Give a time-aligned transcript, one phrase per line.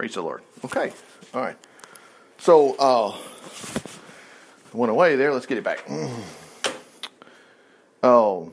[0.00, 0.40] Praise the Lord.
[0.64, 0.94] Okay.
[1.34, 1.58] All right.
[2.38, 3.14] So, uh,
[4.72, 5.30] went away there.
[5.30, 5.86] Let's get it back.
[8.02, 8.50] Oh,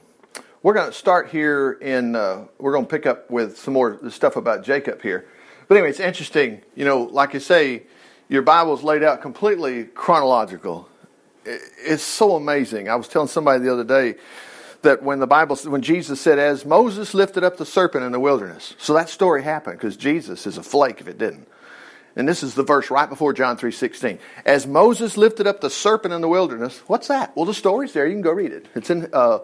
[0.61, 3.97] we're going to start here in, uh, we're going to pick up with some more
[4.09, 5.25] stuff about Jacob here.
[5.69, 6.63] But anyway, it's interesting.
[6.75, 7.83] You know, like I say,
[8.27, 10.89] your Bible's laid out completely chronological.
[11.45, 12.89] It's so amazing.
[12.89, 14.15] I was telling somebody the other day
[14.81, 18.19] that when the Bible, when Jesus said, as Moses lifted up the serpent in the
[18.19, 21.47] wilderness, so that story happened because Jesus is a flake if it didn't.
[22.17, 24.17] And this is the verse right before John 3.16.
[24.43, 27.35] As Moses lifted up the serpent in the wilderness, what's that?
[27.35, 28.07] Well, the story's there.
[28.07, 28.65] You can go read it.
[28.73, 29.39] It's in uh,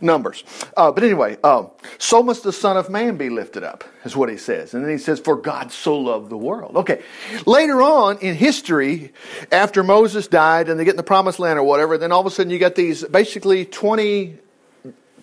[0.00, 0.42] Numbers.
[0.76, 1.66] Uh, but anyway, uh,
[1.98, 4.74] so must the Son of Man be lifted up, is what he says.
[4.74, 6.76] And then he says, for God so loved the world.
[6.78, 7.00] Okay.
[7.46, 9.12] Later on in history,
[9.52, 12.26] after Moses died and they get in the promised land or whatever, then all of
[12.26, 14.36] a sudden you got these basically 20,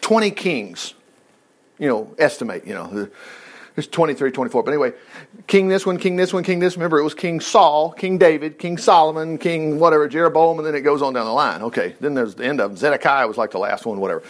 [0.01, 0.93] 20 kings,
[1.79, 3.09] you know, estimate, you know.
[3.77, 4.63] There's 23, 24.
[4.63, 4.93] But anyway,
[5.45, 6.77] king this one, king this one, king this.
[6.77, 10.81] Remember, it was King Saul, King David, King Solomon, King whatever, Jeroboam, and then it
[10.81, 11.61] goes on down the line.
[11.61, 12.77] Okay, then there's the end of them.
[12.77, 14.23] Zedekiah was like the last one, whatever.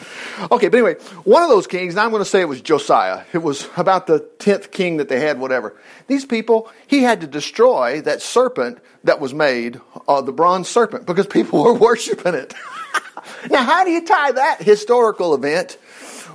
[0.52, 3.24] Okay, but anyway, one of those kings, and I'm going to say it was Josiah.
[3.32, 5.78] It was about the 10th king that they had, whatever.
[6.08, 11.06] These people, he had to destroy that serpent that was made, uh, the bronze serpent,
[11.06, 12.54] because people were worshiping it.
[13.50, 15.78] now, how do you tie that historical event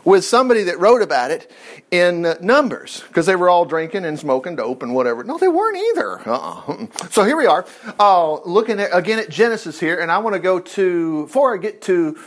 [0.05, 1.51] with somebody that wrote about it
[1.91, 5.23] in Numbers because they were all drinking and smoking dope and whatever.
[5.25, 6.29] No, they weren't either.
[6.29, 6.87] Uh-uh.
[7.11, 7.67] So here we are,
[7.99, 11.59] uh, looking at, again at Genesis here, and I want to go to before I
[11.59, 12.19] get to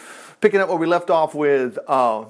[0.41, 2.25] picking up where we left off with uh,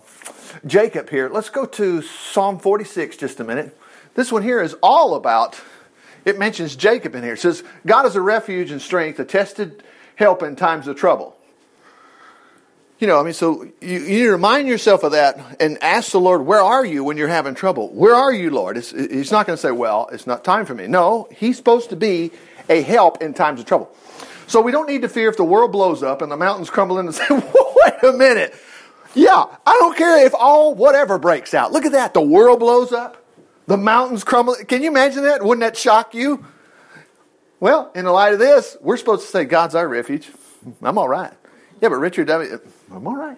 [0.66, 1.30] Jacob here.
[1.30, 3.78] Let's go to Psalm 46 just a minute.
[4.16, 5.62] This one here is all about.
[6.24, 7.34] It mentions Jacob in here.
[7.34, 9.84] It says, "God is a refuge and strength, a tested
[10.16, 11.35] help in times of trouble."
[13.06, 16.42] You know, I mean, so you, you, remind yourself of that and ask the Lord,
[16.42, 17.90] where are you when you're having trouble?
[17.90, 18.78] Where are you, Lord?
[18.78, 20.88] It's, he's not going to say, well, it's not time for me.
[20.88, 22.32] No, he's supposed to be
[22.68, 23.96] a help in times of trouble.
[24.48, 26.98] So we don't need to fear if the world blows up and the mountains crumble
[26.98, 28.56] in and say, wait a minute.
[29.14, 31.72] Yeah, I don't care if all whatever breaks out.
[31.72, 32.16] Look at that.
[32.16, 33.24] The world blows up.
[33.68, 34.56] The mountains crumble.
[34.68, 35.44] Can you imagine that?
[35.44, 36.44] Wouldn't that shock you?
[37.60, 40.32] Well, in the light of this, we're supposed to say, God's our refuge.
[40.82, 41.34] I'm all right.
[41.82, 43.38] Yeah, but Richard, I'm all right.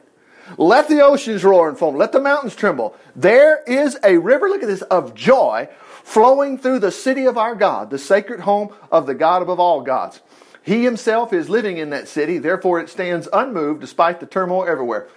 [0.57, 1.95] Let the oceans roar and foam.
[1.95, 2.95] Let the mountains tremble.
[3.15, 5.67] There is a river, look at this, of joy
[6.03, 9.81] flowing through the city of our God, the sacred home of the God above all
[9.81, 10.21] gods.
[10.63, 15.09] He himself is living in that city, therefore it stands unmoved despite the turmoil everywhere.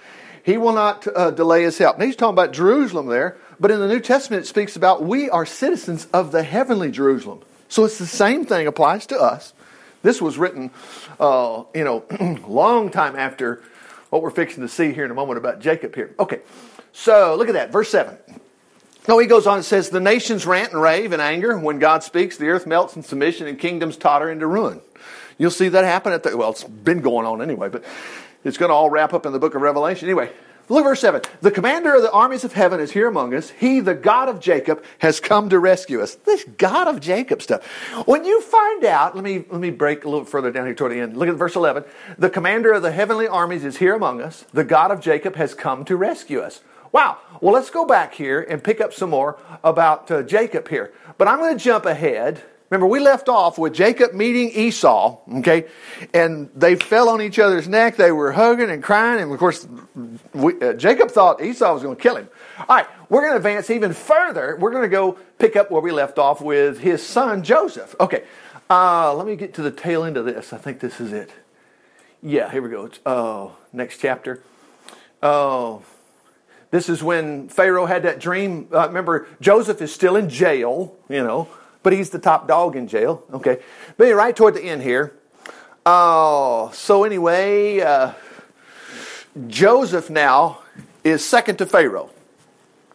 [0.43, 1.99] He will not uh, delay his help.
[1.99, 5.31] Now he's talking about Jerusalem there, but in the New Testament it speaks about we
[5.31, 7.41] are citizens of the heavenly Jerusalem.
[7.69, 9.53] So it's the same thing applies to us.
[10.03, 10.71] This was written,
[11.19, 12.05] uh, you know,
[12.47, 13.63] long time after
[14.11, 16.15] what we're fixing to see here in a moment about Jacob here.
[16.19, 16.41] Okay,
[16.93, 18.17] so look at that, verse 7.
[19.09, 21.57] No, he goes on and says, The nations rant and rave in anger.
[21.59, 24.81] When God speaks, the earth melts in submission and kingdoms totter into ruin.
[25.39, 27.85] You'll see that happen at the, well, it's been going on anyway, but
[28.45, 30.07] it's going to all wrap up in the book of Revelation.
[30.09, 30.31] Anyway,
[30.71, 31.23] Look at verse 7.
[31.41, 33.51] The commander of the armies of heaven is here among us.
[33.51, 36.15] He, the God of Jacob, has come to rescue us.
[36.15, 37.67] This God of Jacob stuff.
[38.07, 40.93] When you find out, let me, let me break a little further down here toward
[40.93, 41.17] the end.
[41.17, 41.85] Look at verse 11.
[42.19, 44.45] The commander of the heavenly armies is here among us.
[44.53, 46.61] The God of Jacob has come to rescue us.
[46.93, 47.19] Wow.
[47.41, 50.93] Well, let's go back here and pick up some more about uh, Jacob here.
[51.19, 55.67] But I'm going to jump ahead Remember, we left off with Jacob meeting Esau, okay?
[56.15, 57.97] And they fell on each other's neck.
[57.97, 59.21] They were hugging and crying.
[59.21, 59.67] And of course,
[60.33, 62.29] we, uh, Jacob thought Esau was going to kill him.
[62.61, 64.57] All right, we're going to advance even further.
[64.61, 67.97] We're going to go pick up where we left off with his son Joseph.
[67.99, 68.23] Okay,
[68.71, 70.53] uh, let me get to the tail end of this.
[70.53, 71.33] I think this is it.
[72.23, 72.89] Yeah, here we go.
[73.05, 74.45] Oh, next chapter.
[75.25, 75.83] Oh,
[76.71, 78.69] this is when Pharaoh had that dream.
[78.73, 81.49] Uh, remember, Joseph is still in jail, you know
[81.83, 83.25] but he's the top dog in jail.
[83.33, 83.59] Okay.
[83.97, 85.15] But anyway, right toward the end here.
[85.87, 88.13] Oh, so anyway, uh,
[89.47, 90.61] Joseph now
[91.03, 92.11] is second to Pharaoh.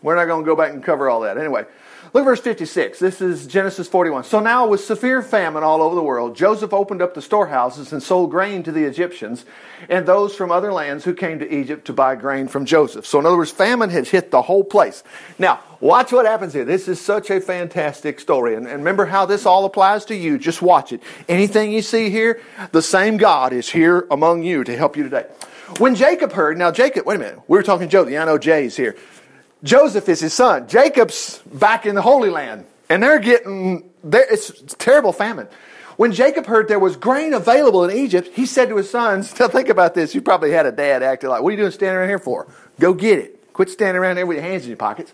[0.02, 1.38] We're not going to go back and cover all that.
[1.38, 1.66] Anyway,
[2.16, 2.98] Look at verse 56.
[2.98, 4.24] This is Genesis 41.
[4.24, 8.02] So now, with severe famine all over the world, Joseph opened up the storehouses and
[8.02, 9.44] sold grain to the Egyptians
[9.90, 13.06] and those from other lands who came to Egypt to buy grain from Joseph.
[13.06, 15.04] So, in other words, famine has hit the whole place.
[15.38, 16.66] Now, watch what happens here.
[16.66, 18.56] This is such a fantastic story.
[18.56, 20.38] And, and remember how this all applies to you.
[20.38, 21.02] Just watch it.
[21.30, 22.42] Anything you see here,
[22.72, 25.28] the same God is here among you to help you today.
[25.78, 28.38] When Jacob heard, now Jacob, wait a minute, we were talking Joe, the I know
[28.38, 28.96] Jay's here.
[29.64, 30.68] Joseph is his son.
[30.68, 35.48] Jacob's back in the Holy Land, and they're getting, they're, it's, it's terrible famine.
[35.98, 39.48] When Jacob heard there was grain available in Egypt, he said to his sons, Now
[39.48, 40.14] think about this.
[40.14, 42.48] You probably had a dad acting like, What are you doing standing around here for?
[42.80, 43.54] Go get it.
[43.54, 45.14] Quit standing around there with your hands in your pockets.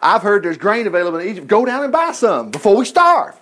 [0.00, 1.46] I've heard there's grain available in Egypt.
[1.46, 3.38] Go down and buy some before we starve.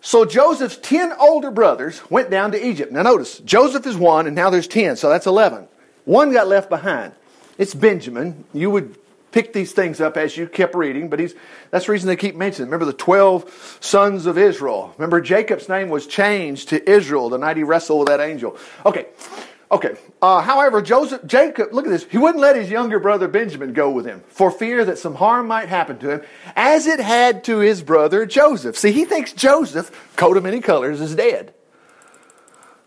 [0.00, 2.92] So Joseph's 10 older brothers went down to Egypt.
[2.92, 5.68] Now notice, Joseph is one, and now there's 10, so that's 11.
[6.04, 7.12] One got left behind.
[7.56, 8.44] It's Benjamin.
[8.52, 8.96] You would
[9.30, 11.34] pick these things up as you kept reading, but he's,
[11.70, 12.68] that's the reason they keep mentioning.
[12.68, 14.92] Remember the 12 sons of Israel.
[14.98, 18.56] Remember Jacob's name was changed to Israel the night he wrestled with that angel.
[18.84, 19.06] Okay,
[19.72, 19.96] okay.
[20.20, 22.04] Uh, however, Joseph, Jacob, look at this.
[22.04, 25.48] He wouldn't let his younger brother Benjamin go with him for fear that some harm
[25.48, 26.22] might happen to him,
[26.54, 28.76] as it had to his brother Joseph.
[28.76, 31.54] See, he thinks Joseph, coat of many colors, is dead.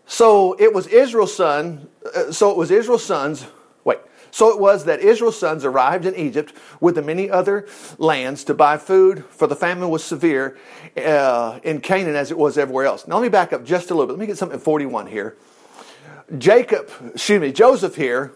[0.06, 1.88] So it was Israel's son.
[2.14, 3.44] Uh, so it was Israel's sons
[3.84, 3.98] Wait.
[4.32, 7.66] so it was that Israel's sons arrived in Egypt with the many other
[7.98, 10.56] lands to buy food, for the famine was severe
[10.96, 13.06] uh, in Canaan as it was everywhere else.
[13.06, 14.14] Now let me back up just a little bit.
[14.14, 15.36] Let me get something 41 here.
[16.38, 18.32] Jacob, excuse me, Joseph here,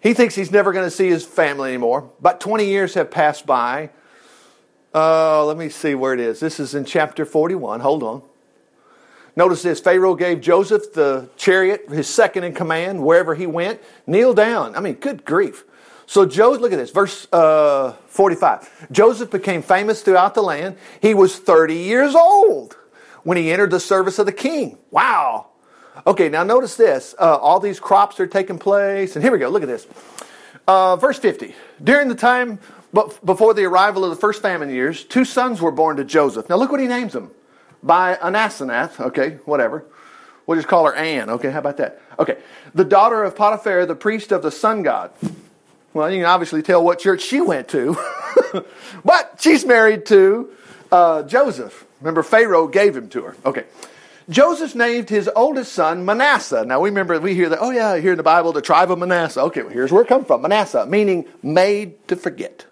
[0.00, 2.10] he thinks he's never going to see his family anymore.
[2.18, 3.90] About 20 years have passed by.
[4.94, 6.40] Uh, let me see where it is.
[6.40, 7.80] This is in chapter 41.
[7.80, 8.22] Hold on.
[9.36, 13.80] Notice this Pharaoh gave Joseph the chariot, his second in command, wherever he went.
[14.06, 14.76] Kneel down.
[14.76, 15.64] I mean, good grief.
[16.06, 18.88] So, Joseph, look at this, verse uh, 45.
[18.92, 20.76] Joseph became famous throughout the land.
[21.00, 22.76] He was 30 years old
[23.22, 24.78] when he entered the service of the king.
[24.90, 25.48] Wow.
[26.06, 27.14] Okay, now notice this.
[27.18, 29.16] Uh, all these crops are taking place.
[29.16, 29.48] And here we go.
[29.48, 29.86] Look at this.
[30.66, 31.54] Uh, verse 50.
[31.82, 32.58] During the time
[33.24, 36.48] before the arrival of the first famine years, two sons were born to Joseph.
[36.48, 37.30] Now, look what he names them
[37.82, 39.84] by an Asenath, okay, whatever.
[40.46, 42.00] We'll just call her Anne, okay, how about that?
[42.18, 42.38] Okay,
[42.74, 45.10] the daughter of Potiphar, the priest of the sun god.
[45.92, 47.96] Well, you can obviously tell what church she went to,
[49.04, 50.50] but she's married to
[50.92, 51.86] uh, Joseph.
[52.00, 53.36] Remember, Pharaoh gave him to her.
[53.44, 53.64] Okay.
[54.28, 56.64] Joseph named his oldest son Manasseh.
[56.64, 57.58] Now we remember we hear that.
[57.60, 59.40] Oh yeah, here in the Bible, the tribe of Manasseh.
[59.42, 60.42] Okay, well, here's where it comes from.
[60.42, 62.66] Manasseh, meaning made to forget.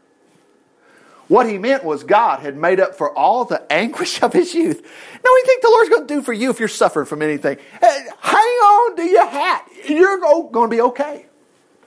[1.28, 4.82] What he meant was God had made up for all the anguish of his youth.
[4.82, 7.56] Now, you think the Lord's going to do for you if you're suffering from anything?
[7.80, 9.66] Hang on to your hat.
[9.88, 11.26] You're going to be okay.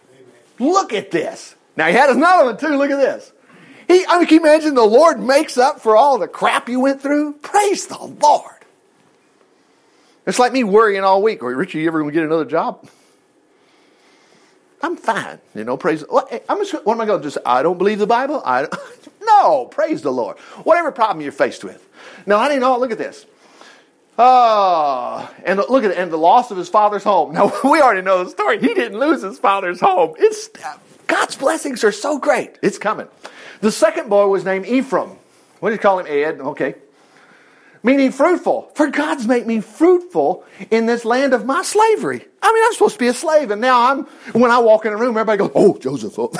[0.09, 0.73] Amen.
[0.73, 1.53] Look at this.
[1.75, 2.75] Now, he had another one too.
[2.75, 3.33] Look at this.
[3.87, 6.79] He, I mean, can you imagine the Lord makes up for all the crap you
[6.79, 7.33] went through?
[7.33, 8.54] Praise the Lord.
[10.25, 11.43] It's like me worrying all week.
[11.43, 12.87] Or, Richard, you ever to get another job?
[14.81, 15.39] I'm fine.
[15.53, 16.03] You know, praise.
[16.49, 17.37] I'm just, what am I going to just?
[17.45, 18.41] I don't believe the Bible.
[18.45, 18.67] I
[19.21, 19.65] no.
[19.65, 20.37] Praise the Lord.
[20.63, 21.87] Whatever problem you're faced with.
[22.25, 22.77] Now I didn't know.
[22.77, 23.25] Look at this.
[24.17, 27.33] Uh, and look at it, and the loss of his father's home.
[27.33, 28.59] Now we already know the story.
[28.59, 30.15] He didn't lose his father's home.
[30.17, 30.49] It's
[31.07, 32.57] God's blessings are so great.
[32.61, 33.07] It's coming.
[33.61, 35.17] The second boy was named Ephraim.
[35.59, 36.07] What did you call him?
[36.07, 36.39] Ed.
[36.39, 36.75] Okay
[37.85, 38.71] meaning fruitful.
[38.73, 42.25] For God's made me fruitful in this land of my slavery.
[42.41, 44.91] I mean, I'm supposed to be a slave, and now I'm, when I walk in
[44.91, 46.15] a room, everybody goes, Oh, Joseph.
[46.17, 46.31] Oh.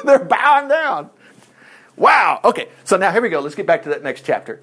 [0.04, 1.10] They're bowing down.
[1.96, 2.40] Wow.
[2.44, 3.38] Okay, so now here we go.
[3.40, 4.60] Let's get back to that next chapter.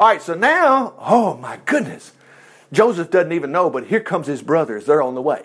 [0.00, 2.12] All right, so now, oh my goodness.
[2.72, 4.86] Joseph doesn't even know, but here comes his brothers.
[4.86, 5.42] They're on the way.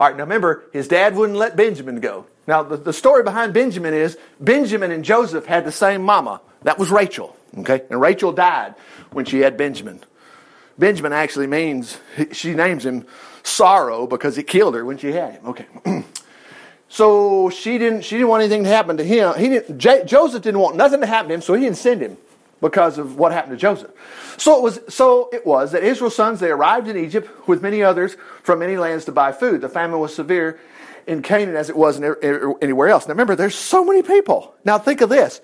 [0.00, 2.26] All right, now remember, his dad wouldn't let Benjamin go.
[2.46, 6.40] Now, the, the story behind Benjamin is Benjamin and Joseph had the same mama.
[6.62, 7.36] That was Rachel.
[7.58, 7.82] Okay?
[7.90, 8.74] And Rachel died
[9.10, 10.02] when she had Benjamin.
[10.78, 11.98] Benjamin actually means,
[12.32, 13.06] she names him
[13.42, 15.46] sorrow because it killed her when she had him.
[15.46, 15.66] Okay.
[16.88, 19.34] so she didn't, she didn't want anything to happen to him.
[19.38, 22.00] He didn't, J- Joseph didn't want nothing to happen to him, so he didn't send
[22.00, 22.16] him
[22.60, 23.90] because of what happened to Joseph.
[24.38, 27.82] So it was, so it was that Israel's sons, they arrived in Egypt with many
[27.82, 29.60] others from many lands to buy food.
[29.60, 30.58] The famine was severe
[31.06, 33.06] in Canaan as it was er, er, anywhere else.
[33.06, 34.54] Now remember, there's so many people.
[34.64, 35.40] Now think of this.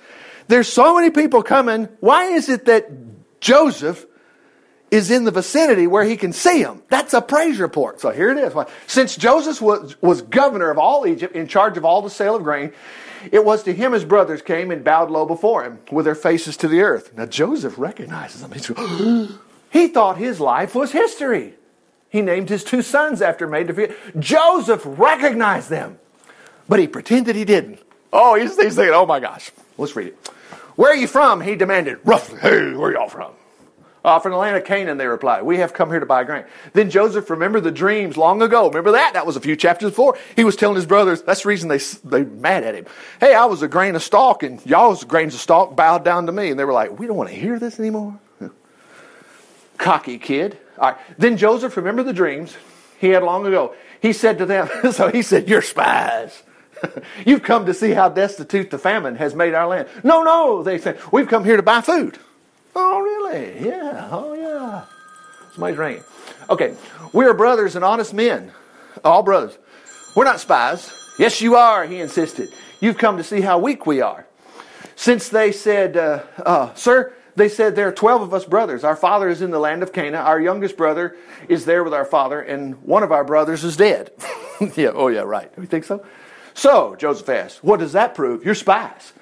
[0.48, 1.88] There's so many people coming.
[2.00, 2.90] Why is it that
[3.40, 4.06] Joseph
[4.90, 6.82] is in the vicinity where he can see them?
[6.88, 8.00] That's a praise report.
[8.00, 8.54] So here it is.
[8.86, 12.42] Since Joseph was, was governor of all Egypt, in charge of all the sale of
[12.42, 12.72] grain,
[13.30, 16.56] it was to him his brothers came and bowed low before him with their faces
[16.58, 17.14] to the earth.
[17.14, 19.38] Now Joseph recognizes them.
[19.70, 21.54] he thought his life was history.
[22.08, 23.94] He named his two sons after made to.
[24.18, 25.98] Joseph recognized them,
[26.66, 27.80] but he pretended he didn't.
[28.10, 29.50] Oh, he's, he's thinking, oh my gosh.
[29.76, 30.30] Let's read it.
[30.76, 31.40] Where are you from?
[31.40, 32.38] He demanded, roughly.
[32.40, 33.32] Hey, where y'all from?
[34.04, 35.42] Uh, from the land of Canaan, they replied.
[35.42, 36.44] We have come here to buy grain.
[36.72, 38.68] Then Joseph remembered the dreams long ago.
[38.68, 39.14] Remember that?
[39.14, 40.16] That was a few chapters before.
[40.36, 42.86] He was telling his brothers, that's the reason they, they mad at him.
[43.20, 46.26] Hey, I was a grain of stalk, and y'all was grains of stalk bowed down
[46.26, 46.50] to me.
[46.50, 48.18] And they were like, we don't want to hear this anymore.
[49.78, 50.56] Cocky kid.
[50.78, 51.00] All right.
[51.18, 52.56] Then Joseph remembered the dreams
[53.00, 53.74] he had long ago.
[54.00, 56.42] He said to them, so he said, you're spies.
[57.26, 59.88] You've come to see how destitute the famine has made our land.
[60.02, 62.18] No, no, they said, we've come here to buy food.
[62.74, 63.66] Oh, really?
[63.66, 64.84] Yeah, oh, yeah.
[65.52, 66.04] Somebody's ringing.
[66.50, 66.74] Okay,
[67.12, 68.52] we are brothers and honest men,
[69.04, 69.56] all brothers.
[70.14, 70.92] We're not spies.
[71.18, 72.48] Yes, you are, he insisted.
[72.80, 74.26] You've come to see how weak we are.
[74.96, 78.82] Since they said, uh, uh, Sir, They said, There are 12 of us brothers.
[78.82, 80.16] Our father is in the land of Canaan.
[80.16, 81.16] Our youngest brother
[81.48, 84.10] is there with our father, and one of our brothers is dead.
[84.76, 85.50] yeah, oh, yeah, right.
[85.56, 86.04] You think so?
[86.58, 88.44] So, Joseph asked, What does that prove?
[88.44, 89.12] You're spies.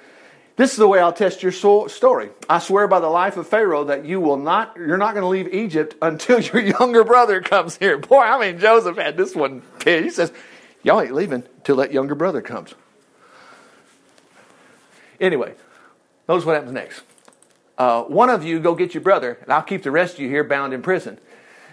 [0.55, 2.31] This is the way I'll test your story.
[2.49, 5.27] I swear by the life of Pharaoh that you will not, you're not going to
[5.27, 7.99] leave Egypt until your younger brother comes here.
[7.99, 9.61] Boy, I mean, Joseph had this one.
[9.85, 10.33] He says,
[10.81, 12.73] Y'all ain't leaving till that younger brother comes.
[15.21, 15.53] Anyway,
[16.27, 17.03] notice what happens next.
[17.77, 20.29] Uh, one of you go get your brother, and I'll keep the rest of you
[20.29, 21.19] here bound in prison.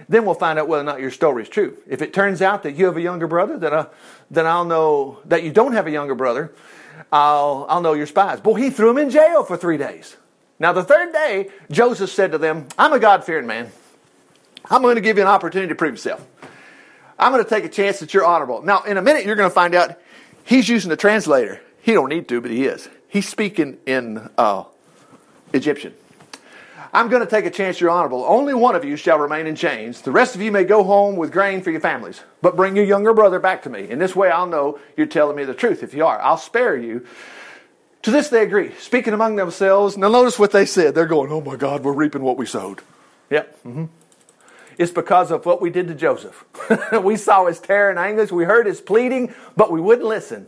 [0.08, 1.76] Then we'll find out whether or not your story is true.
[1.88, 3.88] If it turns out that you have a younger brother, then, uh,
[4.30, 6.52] then I'll know that you don't have a younger brother.
[7.12, 8.40] I'll, I'll know you're spies.
[8.40, 10.16] Boy, he threw him in jail for three days.
[10.58, 13.70] Now, the third day, Joseph said to them, I'm a God fearing man.
[14.70, 16.26] I'm going to give you an opportunity to prove yourself.
[17.18, 18.62] I'm going to take a chance that you're honorable.
[18.62, 19.98] Now, in a minute, you're going to find out
[20.44, 21.60] he's using the translator.
[21.82, 22.88] He don't need to, but he is.
[23.08, 24.64] He's speaking in uh,
[25.52, 25.94] Egyptian.
[26.94, 28.24] I'm going to take a chance you're honorable.
[28.24, 30.00] Only one of you shall remain in chains.
[30.00, 32.84] The rest of you may go home with grain for your families, but bring your
[32.84, 33.90] younger brother back to me.
[33.90, 35.82] In this way, I'll know you're telling me the truth.
[35.82, 37.04] If you are, I'll spare you.
[38.02, 39.96] To this they agree, speaking among themselves.
[39.96, 40.94] Now, notice what they said.
[40.94, 42.80] They're going, Oh my God, we're reaping what we sowed.
[43.30, 43.64] Yep.
[43.64, 43.84] Mm-hmm.
[44.78, 46.44] It's because of what we did to Joseph.
[47.02, 48.30] we saw his terror and anguish.
[48.30, 50.46] We heard his pleading, but we wouldn't listen.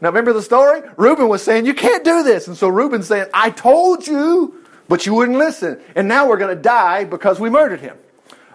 [0.00, 0.82] Now, remember the story?
[0.96, 2.48] Reuben was saying, You can't do this.
[2.48, 4.59] And so Reuben's saying, I told you,
[4.90, 5.80] but you wouldn't listen.
[5.94, 7.96] And now we're going to die because we murdered him.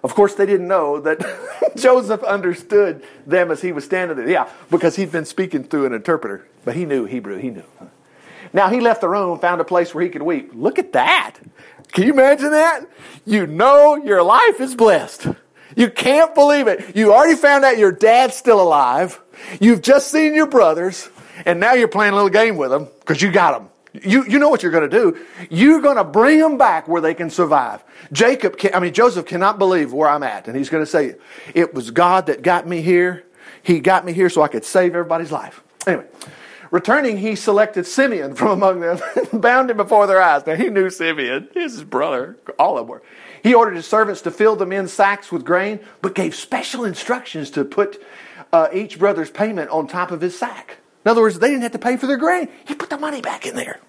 [0.03, 1.25] Of course, they didn't know that
[1.77, 4.29] Joseph understood them as he was standing there.
[4.29, 7.37] Yeah, because he'd been speaking through an interpreter, but he knew Hebrew.
[7.37, 7.63] He knew.
[8.51, 10.51] Now he left the room, found a place where he could weep.
[10.53, 11.37] Look at that.
[11.93, 12.85] Can you imagine that?
[13.25, 15.27] You know your life is blessed.
[15.77, 16.97] You can't believe it.
[16.97, 19.21] You already found out your dad's still alive.
[19.61, 21.09] You've just seen your brothers
[21.45, 23.69] and now you're playing a little game with them because you got them.
[24.03, 25.17] You, you know what you're going to do.
[25.49, 27.83] You're going to bring them back where they can survive.
[28.11, 30.47] Jacob, can, I mean, Joseph cannot believe where I'm at.
[30.47, 31.15] And he's going to say,
[31.53, 33.25] it was God that got me here.
[33.63, 35.63] He got me here so I could save everybody's life.
[35.87, 36.05] Anyway,
[36.71, 38.99] returning, he selected Simeon from among them
[39.33, 40.45] bound him before their eyes.
[40.45, 43.03] Now, he knew Simeon, his brother, all of them were.
[43.43, 47.51] He ordered his servants to fill the men's sacks with grain, but gave special instructions
[47.51, 48.03] to put
[48.51, 50.77] uh, each brother's payment on top of his sack.
[51.05, 52.49] In other words, they didn't have to pay for their grain.
[52.67, 53.79] He put the money back in there.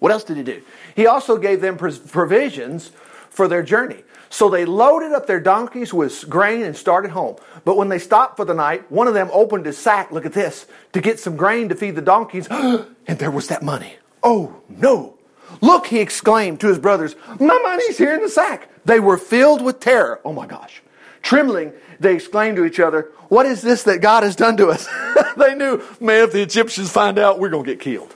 [0.00, 0.62] What else did he do?
[0.96, 2.90] He also gave them provisions
[3.30, 4.02] for their journey.
[4.30, 7.36] So they loaded up their donkeys with grain and started home.
[7.64, 10.32] But when they stopped for the night, one of them opened his sack, look at
[10.32, 13.96] this, to get some grain to feed the donkeys, and there was that money.
[14.22, 15.14] Oh, no.
[15.60, 18.68] Look, he exclaimed to his brothers, my money's here in the sack.
[18.84, 20.20] They were filled with terror.
[20.24, 20.82] Oh my gosh.
[21.22, 24.88] Trembling, they exclaimed to each other, What is this that God has done to us?
[25.36, 28.14] they knew, man, if the Egyptians find out, we're going to get killed.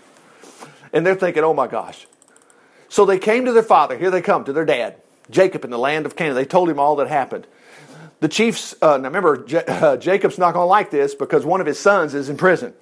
[0.93, 2.07] And they're thinking, Oh my gosh.
[2.89, 3.97] So they came to their father.
[3.97, 4.97] Here they come to their dad,
[5.31, 6.35] Jacob in the land of Canaan.
[6.35, 7.47] They told him all that happened.
[8.21, 11.61] The chiefs, uh, now remember, J- uh, Jacob's not going to like this because one
[11.61, 12.73] of his sons is in prison.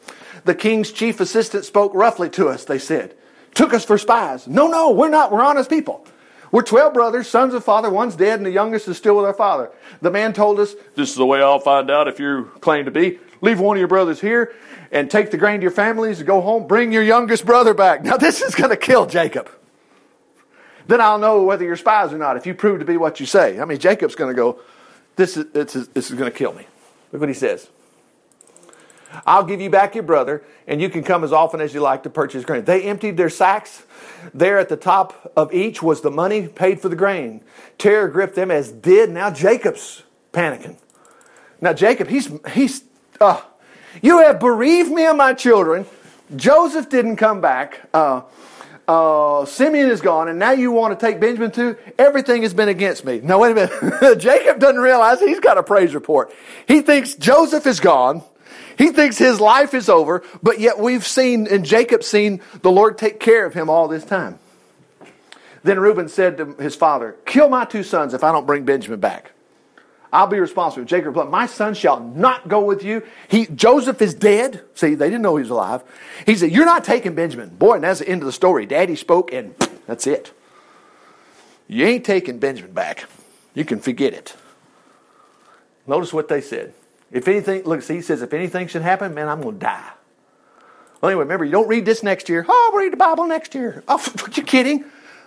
[0.45, 3.15] The king's chief assistant spoke roughly to us, they said.
[3.55, 4.47] Took us for spies.
[4.47, 5.33] No, no, we're not.
[5.33, 6.07] We're honest people.
[6.53, 7.91] We're 12 brothers, sons of father.
[7.91, 9.71] One's dead, and the youngest is still with our father.
[10.01, 12.91] The man told us, This is the way I'll find out if you claim to
[12.91, 13.19] be.
[13.41, 14.53] Leave one of your brothers here
[14.91, 16.67] and take the grain to your families and go home.
[16.67, 18.03] Bring your youngest brother back.
[18.03, 19.49] Now, this is going to kill Jacob.
[20.89, 23.27] Then I'll know whether you're spies or not if you prove to be what you
[23.27, 23.61] say.
[23.61, 24.61] I mean, Jacob's going to go,
[25.15, 26.67] This is, this is, this is going to kill me.
[27.13, 27.69] Look what he says.
[29.27, 32.05] I'll give you back your brother, and you can come as often as you like
[32.05, 32.65] to purchase grain.
[32.65, 33.83] They emptied their sacks.
[34.35, 37.43] There at the top of each was the money paid for the grain.
[37.79, 40.77] Terror gripped them as did now Jacob's panicking.
[41.61, 42.85] Now Jacob, he's he's
[43.21, 43.41] uh,
[44.03, 45.87] you have bereaved me of my children.
[46.37, 47.89] Joseph didn't come back.
[47.93, 48.23] Uh,
[48.91, 51.77] uh, Simeon is gone, and now you want to take Benjamin too?
[51.97, 53.21] Everything has been against me.
[53.21, 54.19] Now, wait a minute.
[54.19, 56.33] Jacob doesn't realize he's got a praise report.
[56.67, 58.25] He thinks Joseph is gone.
[58.81, 62.97] He thinks his life is over, but yet we've seen, and Jacob's seen the Lord
[62.97, 64.39] take care of him all this time.
[65.63, 68.99] Then Reuben said to his father, Kill my two sons if I don't bring Benjamin
[68.99, 69.33] back.
[70.11, 70.87] I'll be responsible.
[70.87, 73.03] Jacob replied, My son shall not go with you.
[73.29, 74.63] He, Joseph is dead.
[74.75, 75.83] See, they didn't know he was alive.
[76.25, 77.51] He said, You're not taking Benjamin.
[77.51, 78.65] Boy, and that's the end of the story.
[78.65, 79.55] Daddy spoke, and
[79.87, 80.33] that's it.
[81.69, 83.05] You ain't taking Benjamin back.
[83.53, 84.35] You can forget it.
[85.87, 86.73] Notice what they said.
[87.13, 89.91] If anything, look, see, he says, if anything should happen, man, I'm going to die.
[91.01, 92.45] Well, anyway, remember, you don't read this next year.
[92.49, 93.83] Oh, I'll read the Bible next year.
[93.89, 94.85] Oh, are you kidding?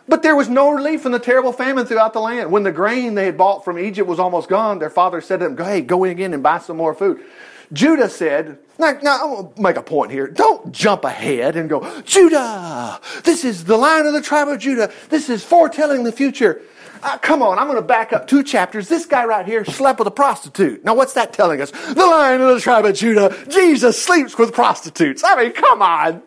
[0.07, 2.51] But there was no relief from the terrible famine throughout the land.
[2.51, 5.45] When the grain they had bought from Egypt was almost gone, their father said to
[5.45, 7.23] them, Go, Hey, go in again and buy some more food.
[7.71, 10.27] Judah said, now, now I'm going to make a point here.
[10.27, 14.91] Don't jump ahead and go, Judah, this is the line of the tribe of Judah.
[15.09, 16.61] This is foretelling the future.
[17.03, 18.87] Uh, come on, I'm going to back up two chapters.
[18.87, 20.85] This guy right here slept with a prostitute.
[20.85, 21.69] Now, what's that telling us?
[21.71, 25.21] The lion of the tribe of Judah, Jesus sleeps with prostitutes.
[25.21, 26.23] I mean, come on.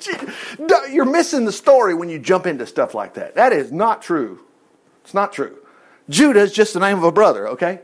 [0.90, 3.36] You're missing the story when you jump into stuff like that.
[3.36, 4.40] That is not true.
[5.02, 5.56] It's not true.
[6.10, 7.80] Judah is just the name of a brother, okay?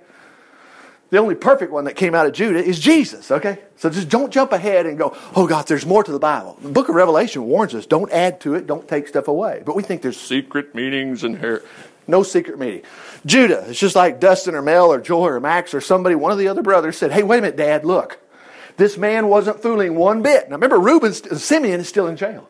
[1.08, 3.58] The only perfect one that came out of Judah is Jesus, okay?
[3.76, 6.58] So just don't jump ahead and go, oh God, there's more to the Bible.
[6.60, 9.62] The book of Revelation warns us don't add to it, don't take stuff away.
[9.64, 11.62] But we think there's secret meanings in here.
[12.06, 12.82] No secret meeting.
[13.24, 16.38] Judah, it's just like Dustin or Mel or Joy or Max or somebody, one of
[16.38, 18.18] the other brothers said, Hey, wait a minute, Dad, look.
[18.76, 20.48] This man wasn't fooling one bit.
[20.48, 22.48] Now remember, Reuben, Simeon is still in jail.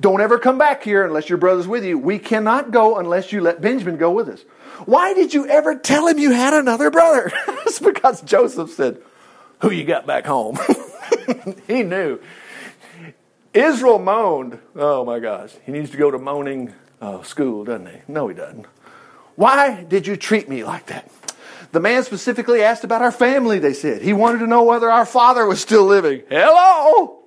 [0.00, 1.98] Don't ever come back here unless your brother's with you.
[1.98, 4.42] We cannot go unless you let Benjamin go with us.
[4.84, 7.32] Why did you ever tell him you had another brother?
[7.66, 9.02] it's because Joseph said,
[9.60, 10.58] Who you got back home?
[11.66, 12.20] he knew.
[13.52, 14.60] Israel moaned.
[14.76, 15.52] Oh my gosh.
[15.64, 17.98] He needs to go to moaning uh, school, doesn't he?
[18.08, 18.66] No, he doesn't.
[19.36, 21.10] Why did you treat me like that?
[21.70, 24.02] The man specifically asked about our family, they said.
[24.02, 26.22] He wanted to know whether our father was still living.
[26.28, 27.18] Hello!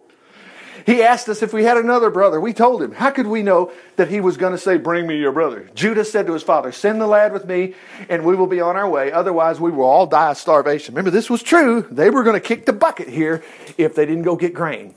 [0.85, 2.41] He asked us if we had another brother.
[2.41, 2.91] We told him.
[2.91, 5.69] How could we know that he was going to say, Bring me your brother?
[5.75, 7.75] Judah said to his father, Send the lad with me,
[8.09, 9.11] and we will be on our way.
[9.11, 10.95] Otherwise, we will all die of starvation.
[10.95, 11.87] Remember, this was true.
[11.91, 13.43] They were going to kick the bucket here
[13.77, 14.95] if they didn't go get grain.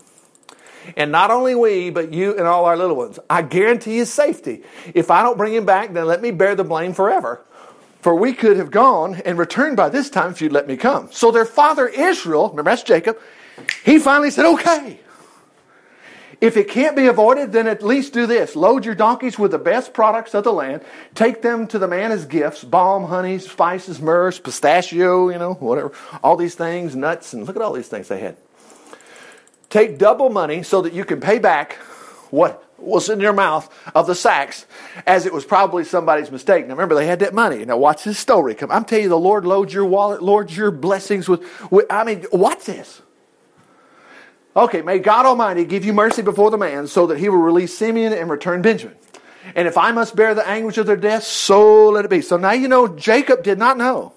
[0.97, 3.19] And not only we, but you and all our little ones.
[3.29, 4.63] I guarantee his safety.
[4.95, 7.45] If I don't bring him back, then let me bear the blame forever.
[8.01, 11.09] For we could have gone and returned by this time if you'd let me come.
[11.11, 13.19] So their father Israel, remember that's Jacob,
[13.85, 15.01] he finally said, okay.
[16.41, 18.55] If it can't be avoided, then at least do this.
[18.55, 20.83] Load your donkeys with the best products of the land.
[21.15, 22.63] Take them to the man as gifts.
[22.63, 25.93] Balm, honey, spices, myrrh, pistachio, you know, whatever.
[26.23, 28.37] All these things, nuts, and look at all these things they had.
[29.75, 31.73] Take double money so that you can pay back
[32.31, 34.67] what was in your mouth of the sacks,
[35.05, 36.69] as it was probably somebody's mistake.
[36.69, 37.65] Now remember, they had that money.
[37.65, 38.55] Now watch this story.
[38.55, 41.87] Come, I'm telling you, the Lord loads your wallet, loads your blessings with, with.
[41.91, 43.03] I mean, watch this.
[44.55, 47.77] Okay, may God Almighty give you mercy before the man, so that he will release
[47.77, 48.97] Simeon and return Benjamin.
[49.57, 52.23] And if I must bear the anguish of their death, so let it be.
[52.23, 54.13] So now you know Jacob did not know.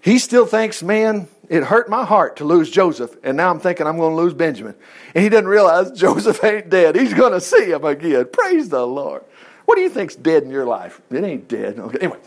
[0.00, 3.86] He still thinks, man, it hurt my heart to lose Joseph, and now I'm thinking
[3.86, 4.74] I'm going to lose Benjamin.
[5.14, 6.96] And he doesn't realize Joseph ain't dead.
[6.96, 8.26] He's going to see him again.
[8.32, 9.24] Praise the Lord.
[9.64, 11.00] What do you think's dead in your life?
[11.10, 11.78] It ain't dead.
[11.78, 11.98] Okay.
[11.98, 12.18] Anyway,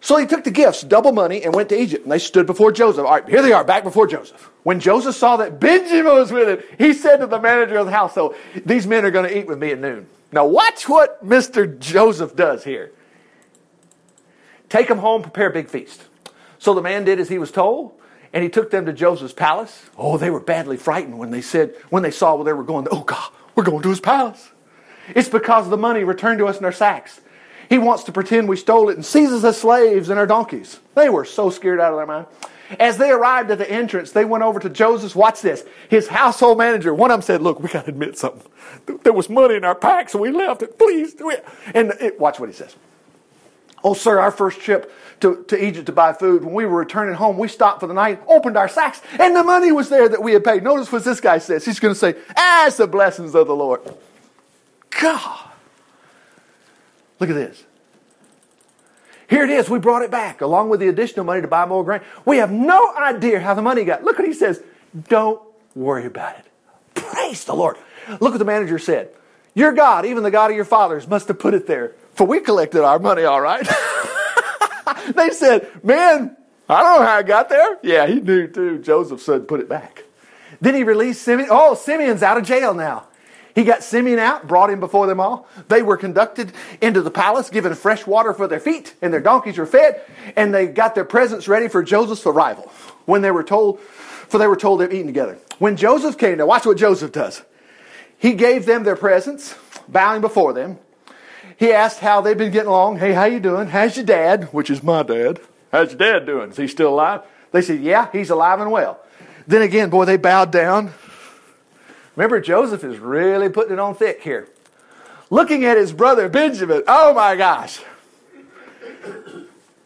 [0.00, 2.04] so he took the gifts, double money, and went to Egypt.
[2.04, 3.04] And they stood before Joseph.
[3.04, 4.50] All right, here they are, back before Joseph.
[4.62, 7.92] When Joseph saw that Benjamin was with him, he said to the manager of the
[7.92, 8.34] household,
[8.66, 11.78] "These men are going to eat with me at noon." Now watch what Mr.
[11.78, 12.92] Joseph does here.
[14.68, 16.04] Take them home, prepare a big feast.
[16.58, 17.97] So the man did as he was told
[18.32, 19.88] and he took them to Joseph's palace.
[19.96, 22.86] Oh, they were badly frightened when they said, when they saw where they were going,
[22.90, 24.50] oh God, we're going to his palace.
[25.14, 27.20] It's because the money returned to us in our sacks.
[27.68, 30.80] He wants to pretend we stole it and seizes us slaves and our donkeys.
[30.94, 32.26] They were so scared out of their mind.
[32.78, 35.14] As they arrived at the entrance, they went over to Joseph's.
[35.14, 35.64] Watch this.
[35.88, 38.50] His household manager, one of them said, Look, we got to admit something.
[39.04, 40.78] There was money in our packs and we left it.
[40.78, 41.46] Please do it.
[41.74, 42.76] And it, watch what he says.
[43.84, 46.44] Oh, sir, our first trip to, to Egypt to buy food.
[46.44, 49.44] When we were returning home, we stopped for the night, opened our sacks, and the
[49.44, 50.62] money was there that we had paid.
[50.62, 51.64] Notice what this guy says.
[51.64, 53.80] He's going to say, it's the blessings of the Lord.
[55.00, 55.50] God.
[57.20, 57.64] Look at this.
[59.28, 59.68] Here it is.
[59.68, 62.00] We brought it back along with the additional money to buy more grain.
[62.24, 64.02] We have no idea how the money got.
[64.02, 64.62] Look what he says.
[65.08, 65.40] Don't
[65.74, 66.44] worry about it.
[66.94, 67.76] Praise the Lord.
[68.08, 69.10] Look what the manager said.
[69.54, 71.92] Your God, even the God of your fathers, must have put it there.
[72.18, 73.64] For we collected our money all right.
[75.14, 76.36] they said, Man,
[76.68, 77.78] I don't know how I got there.
[77.80, 78.80] Yeah, he knew too.
[78.80, 80.02] Joseph said, Put it back.
[80.60, 81.46] Then he released Simeon.
[81.48, 83.06] Oh, Simeon's out of jail now.
[83.54, 85.46] He got Simeon out, brought him before them all.
[85.68, 86.50] They were conducted
[86.80, 90.00] into the palace, given fresh water for their feet, and their donkeys were fed,
[90.34, 92.64] and they got their presents ready for Joseph's arrival.
[93.04, 95.38] When they were told, for they were told they're eating together.
[95.60, 97.42] When Joseph came, now watch what Joseph does.
[98.18, 99.54] He gave them their presents,
[99.86, 100.80] bowing before them.
[101.58, 103.00] He asked how they've been getting along.
[103.00, 103.66] Hey, how you doing?
[103.66, 104.44] How's your dad?
[104.52, 105.40] Which is my dad.
[105.72, 106.50] How's your dad doing?
[106.50, 107.22] Is he still alive?
[107.50, 109.00] They said, yeah, he's alive and well.
[109.48, 110.92] Then again, boy, they bowed down.
[112.14, 114.48] Remember, Joseph is really putting it on thick here.
[115.30, 116.84] Looking at his brother Benjamin.
[116.86, 117.80] Oh my gosh.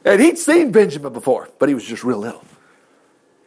[0.05, 2.45] And he'd seen Benjamin before, but he was just real little.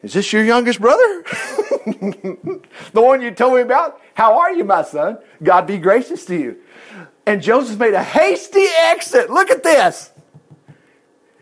[0.01, 1.23] Is this your youngest brother?
[1.25, 4.01] the one you told me about?
[4.15, 5.19] How are you, my son?
[5.43, 6.57] God be gracious to you.
[7.25, 9.29] And Joseph made a hasty exit.
[9.29, 10.11] Look at this.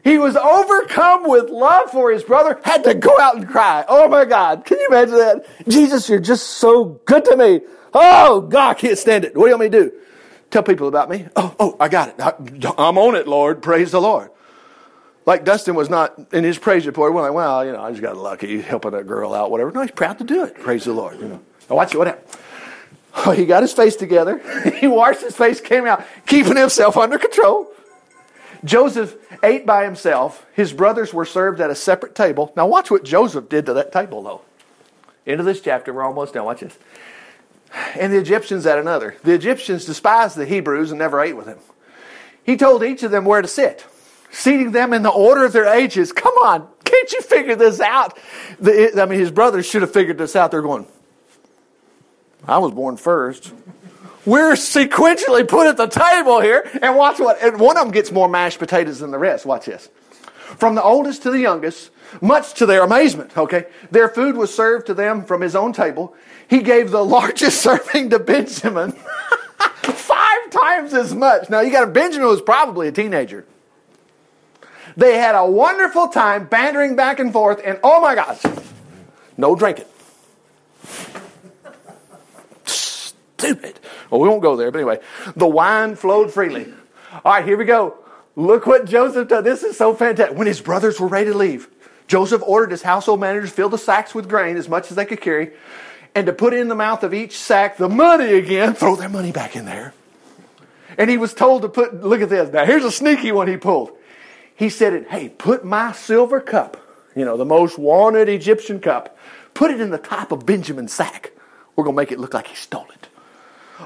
[0.03, 3.85] He was overcome with love for his brother, had to go out and cry.
[3.87, 4.65] Oh my God.
[4.65, 5.45] Can you imagine that?
[5.67, 7.61] Jesus, you're just so good to me.
[7.93, 9.35] Oh, God, I can't stand it.
[9.35, 9.97] What do you want me to do?
[10.51, 11.27] Tell people about me?
[11.35, 12.15] Oh, oh, I got it.
[12.19, 12.33] I,
[12.77, 13.61] I'm on it, Lord.
[13.61, 14.29] Praise the Lord.
[15.25, 17.13] Like Dustin was not in his praise report.
[17.13, 19.71] We're like, well, you know, I just got lucky helping a girl out, whatever.
[19.71, 20.55] No, he's proud to do it.
[20.55, 21.19] Praise the Lord.
[21.19, 21.41] You know.
[21.69, 21.97] Now watch it.
[21.97, 22.27] What happened?
[23.15, 24.39] Oh, he got his face together.
[24.79, 27.69] he washed his face, came out, keeping himself under control.
[28.63, 30.45] Joseph ate by himself.
[30.53, 32.53] His brothers were served at a separate table.
[32.55, 34.41] Now watch what Joseph did to that table, though.
[35.25, 36.45] Into this chapter, we're almost done.
[36.45, 36.77] Watch this.
[37.99, 39.15] And the Egyptians at another.
[39.23, 41.59] The Egyptians despised the Hebrews and never ate with them.
[42.43, 43.85] He told each of them where to sit
[44.33, 46.11] seating them in the order of their ages.
[46.11, 48.17] Come on, can't you figure this out?
[48.59, 50.51] The, I mean, his brothers should have figured this out.
[50.51, 50.87] They're going,
[52.47, 53.53] I was born first.
[54.25, 57.41] We're sequentially put at the table here, and watch what.
[57.41, 59.45] And one of them gets more mashed potatoes than the rest.
[59.45, 59.89] Watch this.
[60.57, 61.89] From the oldest to the youngest,
[62.21, 66.15] much to their amazement, okay, their food was served to them from his own table.
[66.47, 68.91] He gave the largest serving to Benjamin,
[69.81, 71.49] five times as much.
[71.49, 73.45] Now, you got a Benjamin was probably a teenager.
[74.95, 78.41] They had a wonderful time bantering back and forth, and oh my gosh,
[79.37, 79.85] no drinking.
[83.43, 83.79] Stupid.
[84.09, 84.99] Well, we won't go there, but anyway,
[85.35, 86.73] the wine flowed freely.
[87.25, 87.97] All right, here we go.
[88.35, 89.43] Look what Joseph did.
[89.43, 90.37] This is so fantastic.
[90.37, 91.67] When his brothers were ready to leave,
[92.07, 95.05] Joseph ordered his household managers to fill the sacks with grain as much as they
[95.05, 95.51] could carry,
[96.15, 99.31] and to put in the mouth of each sack the money again, throw their money
[99.31, 99.93] back in there.
[100.97, 102.51] And he was told to put, look at this.
[102.53, 103.97] Now, here's a sneaky one he pulled
[104.55, 106.77] he said, Hey, put my silver cup,
[107.15, 109.17] you know, the most wanted Egyptian cup,
[109.53, 111.31] put it in the top of Benjamin's sack.
[111.75, 113.02] We're going to make it look like he stole it,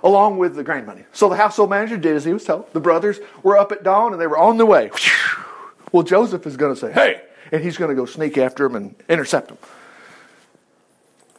[0.03, 1.05] along with the grain money.
[1.11, 2.71] So the household manager did as he was told.
[2.73, 4.91] The brothers were up at dawn and they were on the way.
[5.91, 7.21] Well, Joseph is going to say, Hey,
[7.51, 9.57] and he's going to go sneak after him and intercept him.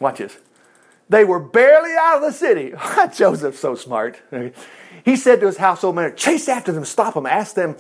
[0.01, 0.37] Watch this.
[1.09, 2.75] They were barely out of the city.
[3.15, 4.21] Joseph's so smart.
[5.05, 7.77] He said to his household manager, Chase after them, stop them, ask them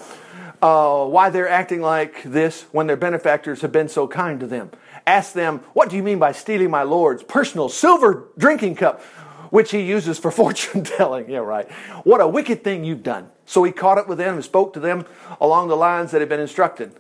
[0.63, 4.71] uh, why they're acting like this when their benefactors have been so kind to them.
[5.07, 9.03] Ask them, What do you mean by stealing my Lord's personal silver drinking cup,
[9.51, 11.31] which he uses for fortune telling?
[11.31, 11.71] Yeah, right.
[12.05, 13.31] What a wicked thing you've done.
[13.47, 15.07] So he caught up with them and spoke to them
[15.41, 16.93] along the lines that had been instructed.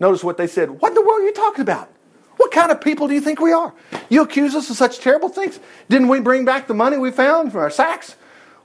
[0.00, 0.70] Notice what they said.
[0.70, 1.90] What in the world are you talking about?
[2.36, 3.72] What kind of people do you think we are?
[4.08, 5.60] You accuse us of such terrible things.
[5.88, 8.16] Didn't we bring back the money we found from our sacks?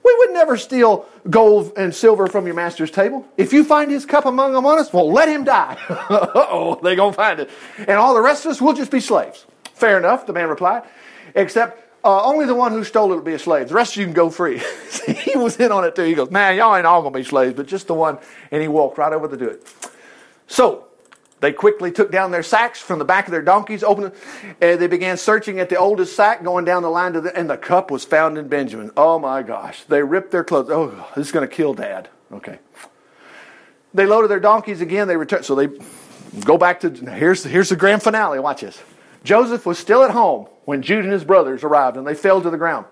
[0.04, 3.28] We would never steal gold and silver from your master's table.
[3.38, 5.78] If you find his cup among them us, well, let him die.
[5.90, 7.50] oh, they're going to find it.
[7.78, 9.46] And all the rest of us will just be slaves.
[9.74, 10.84] Fair enough, the man replied.
[11.36, 13.70] Except uh, only the one who stole it will be a slave.
[13.70, 14.62] The rest of you can go free.
[15.08, 16.04] he was in on it too.
[16.04, 18.18] He goes, man, y'all ain't all going to be slaves, but just the one.
[18.52, 19.68] And he walked right over to do it.
[20.48, 20.86] So,
[21.42, 24.12] they quickly took down their sacks from the back of their donkeys, opened
[24.60, 27.50] and they began searching at the oldest sack, going down the line to the, and
[27.50, 28.92] the cup was found in Benjamin.
[28.98, 29.84] Oh my gosh.
[29.84, 30.70] They ripped their clothes.
[30.70, 32.10] Oh, this is going to kill dad.
[32.32, 32.60] Okay.
[33.94, 35.08] They loaded their donkeys again.
[35.08, 35.46] They returned.
[35.46, 35.70] So they
[36.44, 38.40] go back to, here's, here's the grand finale.
[38.40, 38.82] Watch this.
[39.24, 42.50] Joseph was still at home when Judah and his brothers arrived and they fell to
[42.50, 42.86] the ground.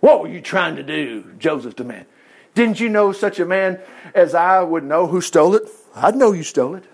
[0.00, 1.32] What were you trying to do?
[1.38, 2.06] Joseph demanded.
[2.54, 3.80] Didn't you know such a man
[4.14, 5.62] as I would know who stole it?
[5.94, 6.84] I'd know you stole it.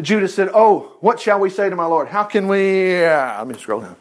[0.00, 2.08] Judah said, Oh, what shall we say to my Lord?
[2.08, 3.96] How can we, uh, let me scroll down.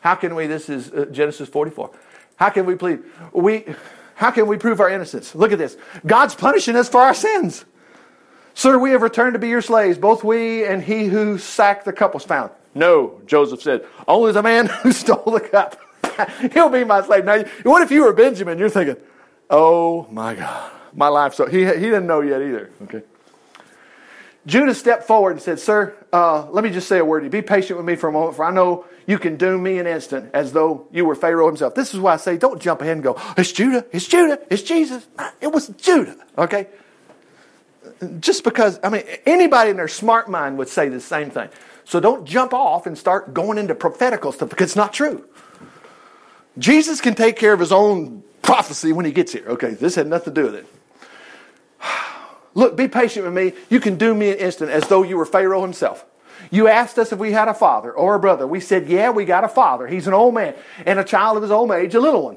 [0.00, 1.90] How can we, this is uh, Genesis 44.
[2.36, 3.00] How can we plead?
[3.32, 3.64] We,
[4.14, 5.34] how can we prove our innocence?
[5.34, 5.76] Look at this.
[6.06, 7.64] God's punishing us for our sins.
[8.54, 9.98] Sir, we have returned to be your slaves.
[9.98, 12.50] Both we and he who sacked the cup was found.
[12.78, 13.84] No, Joseph said.
[14.06, 15.80] Only the man who stole the cup.
[16.52, 17.24] He'll be my slave.
[17.24, 18.58] Now, what if you were Benjamin?
[18.58, 18.96] You're thinking,
[19.50, 21.34] oh my God, my life.
[21.34, 22.70] So he, he didn't know yet either.
[22.84, 23.02] Okay.
[24.46, 27.30] Judah stepped forward and said, Sir, uh, let me just say a word to you.
[27.30, 29.86] Be patient with me for a moment, for I know you can doom me an
[29.86, 31.74] instant as though you were Pharaoh himself.
[31.74, 34.62] This is why I say don't jump ahead and go, It's Judah, it's Judah, it's
[34.62, 35.06] Jesus.
[35.40, 36.68] It was Judah, okay?
[38.20, 41.48] Just because, I mean, anybody in their smart mind would say the same thing.
[41.88, 45.24] So don't jump off and start going into prophetical stuff because it's not true.
[46.58, 49.44] Jesus can take care of his own prophecy when he gets here.
[49.46, 50.66] Okay, this had nothing to do with it.
[52.54, 53.54] Look, be patient with me.
[53.70, 56.04] You can do me an instant as though you were Pharaoh himself.
[56.50, 58.46] You asked us if we had a father or a brother.
[58.46, 59.86] We said, Yeah, we got a father.
[59.86, 62.36] He's an old man and a child of his old age, a little one.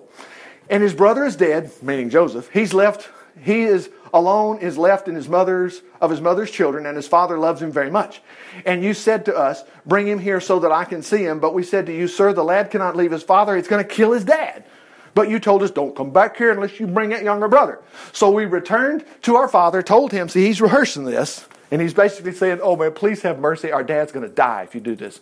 [0.69, 2.49] And his brother is dead, meaning Joseph.
[2.53, 6.95] He's left, he is alone, is left in his mother's of his mother's children, and
[6.95, 8.21] his father loves him very much.
[8.65, 11.39] And you said to us, Bring him here so that I can see him.
[11.39, 13.55] But we said to you, Sir, the lad cannot leave his father.
[13.55, 14.65] It's going to kill his dad.
[15.13, 17.79] But you told us, don't come back here unless you bring that younger brother.
[18.13, 21.47] So we returned to our father, told him, see, he's rehearsing this.
[21.69, 23.71] And he's basically saying, oh man, please have mercy.
[23.71, 25.19] Our dad's going to die if you do this.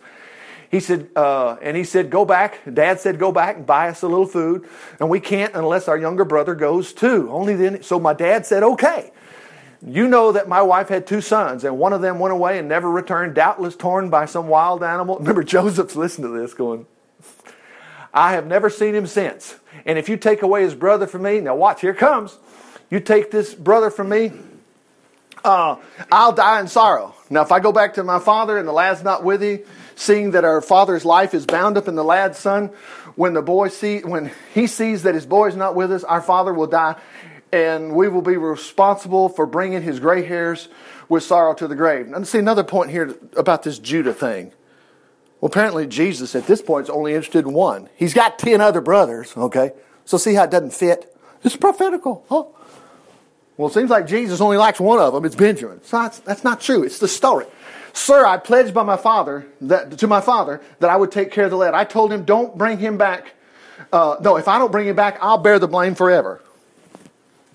[0.70, 2.60] He said, uh, and he said, go back.
[2.72, 4.68] Dad said, go back and buy us a little food.
[5.00, 7.28] And we can't unless our younger brother goes too.
[7.30, 7.82] Only then.
[7.82, 9.12] So my dad said, okay.
[9.84, 12.68] You know that my wife had two sons, and one of them went away and
[12.68, 15.16] never returned, doubtless torn by some wild animal.
[15.20, 16.86] Remember, Joseph's listening to this going,
[18.12, 19.56] I have never seen him since.
[19.86, 22.36] And if you take away his brother from me, now watch, here comes.
[22.90, 24.32] You take this brother from me,
[25.44, 25.76] uh,
[26.12, 27.14] I'll die in sorrow.
[27.30, 29.64] Now, if I go back to my father and the lad's not with you,
[30.00, 32.68] seeing that our father's life is bound up in the lad's son,
[33.16, 36.22] when the boy see when he sees that his boy is not with us, our
[36.22, 36.96] father will die,
[37.52, 40.68] and we will be responsible for bringing his gray hairs
[41.10, 42.10] with sorrow to the grave.
[42.12, 44.52] And see another point here about this Judah thing.
[45.40, 47.90] Well, apparently Jesus at this point is only interested in one.
[47.96, 49.36] He's got ten other brothers.
[49.36, 49.72] Okay,
[50.06, 51.14] so see how it doesn't fit.
[51.44, 52.24] It's prophetical.
[52.28, 52.44] Huh?
[53.58, 55.26] Well, it seems like Jesus only likes one of them.
[55.26, 55.82] It's Benjamin.
[55.84, 56.82] So that's, that's not true.
[56.84, 57.44] It's the story.
[57.92, 61.44] Sir, I pledged by my father that to my father that I would take care
[61.44, 61.74] of the lad.
[61.74, 63.34] I told him, don't bring him back.
[63.92, 66.40] Uh, no, if I don't bring him back, I'll bear the blame forever.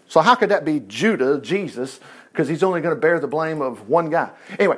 [0.08, 2.00] So how could that be Judah, Jesus,
[2.32, 4.30] because he's only going to bear the blame of one guy?
[4.60, 4.78] Anyway,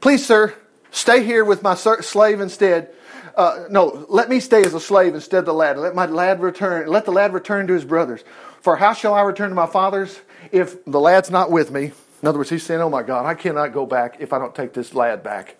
[0.00, 0.54] please, sir,
[0.90, 2.90] stay here with my slave instead.
[3.36, 5.78] Uh, no, let me stay as a slave instead of the lad.
[5.78, 6.88] Let my lad return.
[6.88, 8.22] Let the lad return to his brothers.
[8.60, 10.20] For how shall I return to my fathers
[10.52, 11.92] if the lad's not with me?
[12.22, 14.54] In other words, he's saying, Oh my God, I cannot go back if I don't
[14.54, 15.56] take this lad back.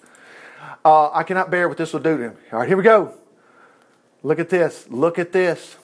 [0.84, 2.36] Uh, I cannot bear what this will do to him.
[2.52, 3.14] All right, here we go.
[4.22, 4.86] Look at this.
[4.88, 5.76] Look at this.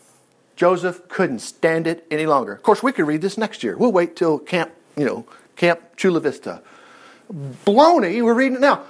[0.57, 2.53] Joseph couldn't stand it any longer.
[2.53, 3.77] Of course, we could read this next year.
[3.77, 6.63] We'll wait till Camp, you know, Camp Chula Vista.
[7.31, 8.85] Baloney, we're reading it now.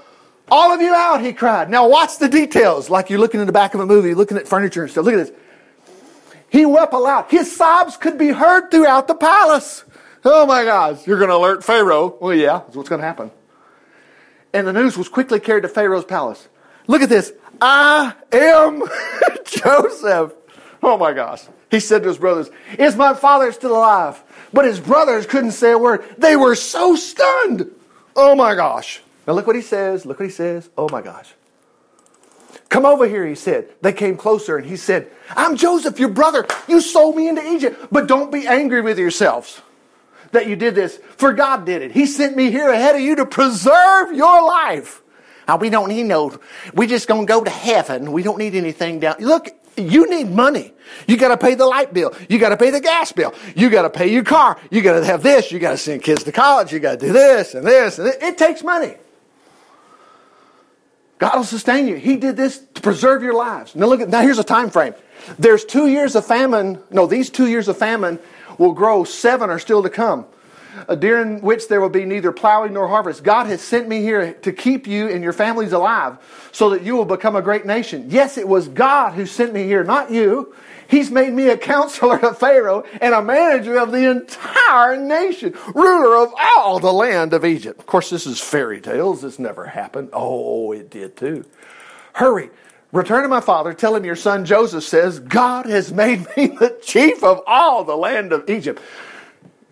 [0.48, 1.68] All of you out, he cried.
[1.70, 4.46] Now watch the details, like you're looking in the back of a movie, looking at
[4.46, 5.04] furniture and stuff.
[5.04, 5.32] Look at this.
[6.48, 7.26] He wept aloud.
[7.28, 9.84] His sobs could be heard throughout the palace.
[10.28, 12.16] Oh my gosh, you're going to alert Pharaoh.
[12.20, 13.30] Well, yeah, that's what's going to happen.
[14.52, 16.48] And the news was quickly carried to Pharaoh's palace.
[16.88, 17.32] Look at this.
[17.60, 18.82] I am
[19.44, 20.32] Joseph.
[20.82, 21.44] Oh my gosh.
[21.70, 24.20] He said to his brothers, Is my father still alive?
[24.52, 26.04] But his brothers couldn't say a word.
[26.18, 27.70] They were so stunned.
[28.16, 29.02] Oh my gosh.
[29.28, 30.04] Now look what he says.
[30.04, 30.68] Look what he says.
[30.76, 31.34] Oh my gosh.
[32.68, 33.68] Come over here, he said.
[33.80, 36.48] They came closer and he said, I'm Joseph, your brother.
[36.66, 39.62] You sold me into Egypt, but don't be angry with yourselves
[40.36, 41.92] that you did this, for God did it.
[41.92, 45.02] He sent me here ahead of you to preserve your life.
[45.48, 46.38] Now, we don't need no,
[46.74, 48.12] we just gonna go to heaven.
[48.12, 49.16] We don't need anything down.
[49.20, 50.72] Look, you need money.
[51.06, 52.14] You gotta pay the light bill.
[52.28, 53.34] You gotta pay the gas bill.
[53.54, 54.58] You gotta pay your car.
[54.70, 55.52] You gotta have this.
[55.52, 56.72] You gotta send kids to college.
[56.72, 58.16] You gotta do this and this and this.
[58.20, 58.94] It takes money.
[61.18, 61.96] God will sustain you.
[61.96, 63.74] He did this to preserve your lives.
[63.74, 64.94] Now look at now here's a time frame.
[65.38, 66.78] There's two years of famine.
[66.90, 68.18] No, these two years of famine
[68.58, 69.04] will grow.
[69.04, 70.26] Seven are still to come.
[70.88, 73.24] Uh, during which there will be neither plowing nor harvest.
[73.24, 76.18] God has sent me here to keep you and your families alive
[76.52, 78.06] so that you will become a great nation.
[78.08, 80.54] Yes, it was God who sent me here, not you.
[80.88, 86.22] He's made me a counselor of Pharaoh and a manager of the entire nation, ruler
[86.22, 87.80] of all the land of Egypt.
[87.80, 89.22] Of course, this is fairy tales.
[89.22, 90.10] This never happened.
[90.12, 91.44] Oh, it did too.
[92.12, 92.50] Hurry.
[92.96, 93.74] Return to my father.
[93.74, 97.96] Tell him your son Joseph says, God has made me the chief of all the
[97.96, 98.80] land of Egypt.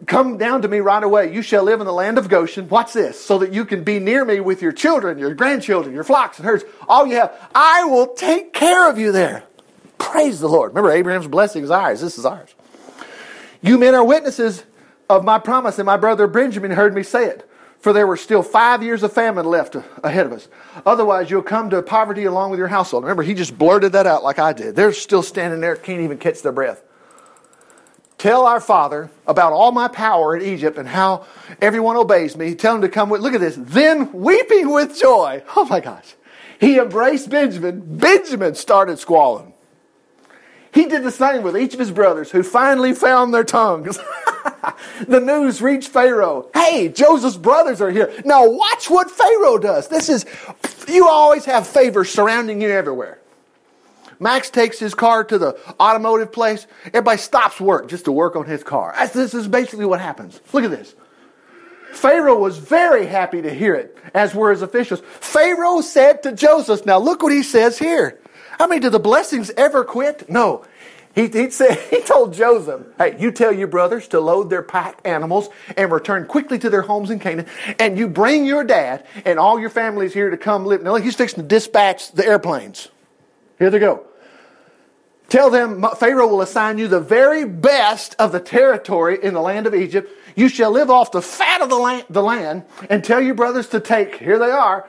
[0.07, 1.33] Come down to me right away.
[1.33, 2.69] You shall live in the land of Goshen.
[2.69, 6.05] Watch this, so that you can be near me with your children, your grandchildren, your
[6.05, 7.35] flocks and herds, all you have.
[7.55, 9.45] I will take care of you there.
[9.97, 10.73] Praise the Lord.
[10.73, 12.03] Remember, Abraham's blessing is ours.
[12.03, 12.55] This is ours.
[13.63, 14.65] You men are witnesses
[15.09, 17.49] of my promise, and my brother Benjamin heard me say it.
[17.85, 20.49] For there were still five years of famine left ahead of us.
[20.87, 23.05] Otherwise, you'll come to poverty along with your household.
[23.05, 24.75] Remember, he just blurted that out like I did.
[24.75, 26.83] They're still standing there, can't even catch their breath.
[28.16, 31.27] Tell our father about all my power in Egypt and how
[31.61, 32.55] everyone obeys me.
[32.55, 33.20] Tell him to come with.
[33.20, 33.57] Look at this.
[33.59, 35.42] Then weeping with joy.
[35.55, 36.14] Oh my gosh.
[36.59, 37.99] He embraced Benjamin.
[37.99, 39.53] Benjamin started squalling.
[40.75, 43.97] He did the same with each of his brothers who finally found their tongues.
[45.07, 46.51] the news reached Pharaoh.
[46.53, 48.13] Hey, Joseph's brothers are here.
[48.25, 49.87] Now watch what Pharaoh does.
[49.87, 50.27] This is,
[50.89, 53.21] you always have favors surrounding you everywhere.
[54.19, 56.67] Max takes his car to the automotive place.
[56.87, 58.95] Everybody stops work just to work on his car.
[59.13, 60.41] This is basically what happens.
[60.53, 60.95] Look at this.
[61.93, 65.01] Pharaoh was very happy to hear it, as were his officials.
[65.21, 68.19] Pharaoh said to Joseph, now look what he says here.
[68.59, 70.29] I mean, do the blessings ever quit?
[70.29, 70.64] No.
[71.14, 75.01] He, he, said, he told Joseph, hey, you tell your brothers to load their pack
[75.05, 77.47] animals and return quickly to their homes in Canaan,
[77.79, 80.83] and you bring your dad and all your families here to come live.
[80.83, 82.88] Now, he's fixing to dispatch the airplanes.
[83.59, 84.07] Here they go.
[85.29, 89.67] Tell them Pharaoh will assign you the very best of the territory in the land
[89.67, 90.11] of Egypt.
[90.37, 93.69] You shall live off the fat of the land, the land and tell your brothers
[93.69, 94.88] to take, here they are,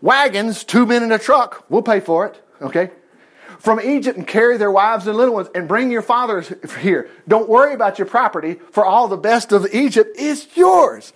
[0.00, 1.64] wagons, two men in a truck.
[1.68, 2.90] We'll pay for it, okay?
[3.58, 7.08] From Egypt and carry their wives and little ones and bring your fathers here.
[7.28, 11.12] Don't worry about your property, for all the best of Egypt is yours.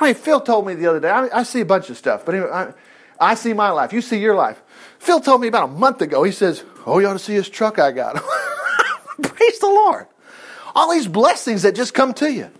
[0.00, 2.24] I mean, Phil told me the other day, I, I see a bunch of stuff,
[2.24, 2.72] but anyway, I,
[3.20, 3.92] I see my life.
[3.92, 4.60] You see your life.
[4.98, 7.48] Phil told me about a month ago, he says, Oh, you ought to see this
[7.48, 8.16] truck I got.
[9.22, 10.06] Praise the Lord.
[10.74, 12.50] All these blessings that just come to you.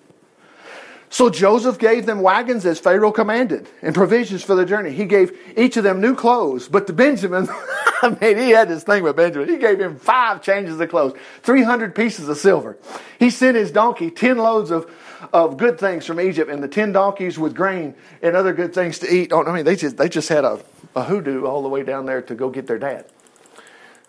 [1.12, 4.92] So Joseph gave them wagons as Pharaoh commanded and provisions for the journey.
[4.92, 6.68] He gave each of them new clothes.
[6.68, 7.50] But to Benjamin,
[8.02, 9.50] I mean, he had this thing with Benjamin.
[9.50, 12.78] He gave him five changes of clothes, 300 pieces of silver.
[13.18, 14.90] He sent his donkey 10 loads of,
[15.34, 18.98] of good things from Egypt and the 10 donkeys with grain and other good things
[19.00, 19.34] to eat.
[19.34, 20.60] Oh, I mean, they just, they just had a,
[20.96, 23.04] a hoodoo all the way down there to go get their dad.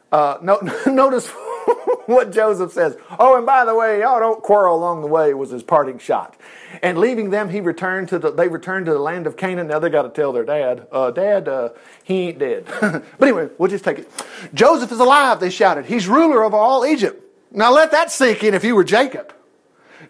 [0.10, 1.30] Uh, no, notice
[2.06, 2.98] what Joseph says.
[3.20, 6.36] Oh, and by the way, y'all don't quarrel along the way was his parting shot.
[6.82, 8.32] And leaving them, he returned to the.
[8.32, 9.68] They returned to the land of Canaan.
[9.68, 11.70] Now they got to tell their dad, uh, "Dad, uh,
[12.04, 14.10] he ain't dead." but anyway, we'll just take it.
[14.54, 15.40] Joseph is alive.
[15.40, 15.86] They shouted.
[15.86, 17.24] He's ruler of all Egypt.
[17.52, 18.54] Now let that sink in.
[18.54, 19.34] If you were Jacob.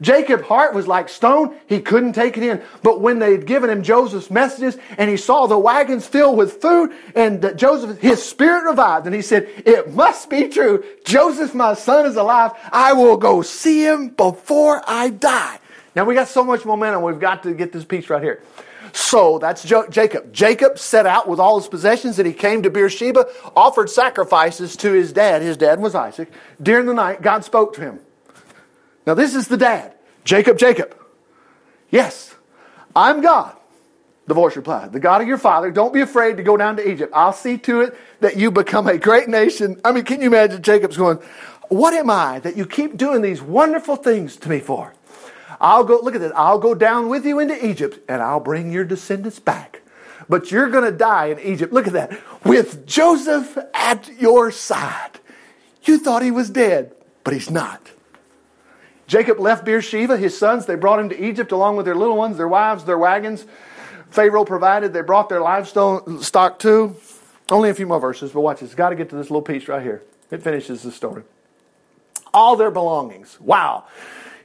[0.04, 1.56] Jacob's heart was like stone.
[1.66, 2.62] He couldn't take it in.
[2.84, 6.62] But when they had given him Joseph's messages and he saw the wagons filled with
[6.62, 10.84] food and Joseph, his spirit revived and he said, it must be true.
[11.06, 12.52] Joseph, my son is alive.
[12.72, 15.60] I will go see him before I die.
[15.96, 17.02] Now we got so much momentum.
[17.02, 18.44] We've got to get this piece right here.
[18.92, 20.34] So that's Jacob.
[20.34, 24.92] Jacob set out with all his possessions and he came to Beersheba, offered sacrifices to
[24.92, 25.42] his dad.
[25.42, 26.32] His dad was Isaac.
[26.62, 28.00] During the night, God spoke to him.
[29.06, 29.94] Now, this is the dad.
[30.24, 30.96] Jacob, Jacob.
[31.90, 32.34] Yes,
[32.96, 33.56] I'm God.
[34.26, 36.90] The voice replied, The God of your father, don't be afraid to go down to
[36.90, 37.12] Egypt.
[37.14, 39.82] I'll see to it that you become a great nation.
[39.84, 41.18] I mean, can you imagine Jacob's going,
[41.68, 44.94] What am I that you keep doing these wonderful things to me for?
[45.60, 48.72] I'll go, look at this, I'll go down with you into Egypt and I'll bring
[48.72, 49.82] your descendants back.
[50.28, 51.74] But you're going to die in Egypt.
[51.74, 52.20] Look at that.
[52.46, 55.20] With Joseph at your side.
[55.84, 57.92] You thought he was dead, but he's not.
[59.14, 62.36] Jacob left Beersheba, his sons, they brought him to Egypt along with their little ones,
[62.36, 63.46] their wives, their wagons.
[64.10, 66.96] Pharaoh provided, they brought their livestock too.
[67.52, 68.74] Only a few more verses, but watch this.
[68.74, 70.02] Got to get to this little piece right here.
[70.32, 71.22] It finishes the story.
[72.34, 73.40] All their belongings.
[73.40, 73.84] Wow.